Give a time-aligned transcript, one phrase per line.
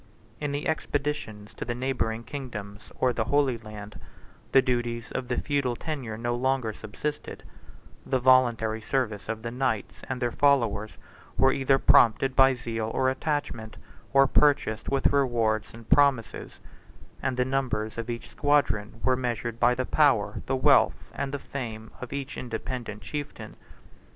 [0.39, 3.99] In the expeditions to the neighboring kingdoms or the Holy Land,
[4.51, 7.43] the duties of the feudal tenure no longer subsisted;
[8.03, 10.97] the voluntary service of the knights and their followers
[11.37, 13.77] were either prompted by zeal or attachment,
[14.11, 16.57] or purchased with rewards and promises;
[17.21, 21.37] and the numbers of each squadron were measured by the power, the wealth, and the
[21.37, 23.55] fame, of each independent chieftain.